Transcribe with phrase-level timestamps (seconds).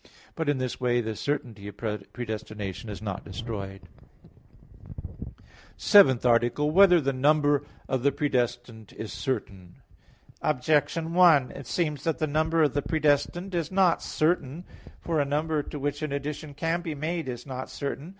[0.33, 3.81] But in this way the certainty of predestination is not destroyed._______________________
[5.77, 6.73] SEVENTH ARTICLE [I, Q.
[6.73, 6.95] 23, Art.
[7.03, 9.75] 7] Whether the Number of the Predestined Is Certain?
[10.41, 14.63] Objection 1: It seems that the number of the predestined is not certain.
[14.99, 18.09] For a number to which an addition can be made is not certain.